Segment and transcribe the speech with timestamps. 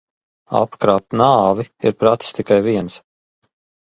[0.59, 2.97] Apkrāpt nāvi ir pratis tikai viens.